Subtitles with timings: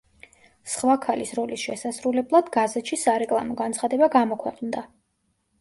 [0.75, 4.87] სხვა ქალის როლის შესასრულებლად, გაზეთში სარეკლამო განცხადება გამოქვეყნდა.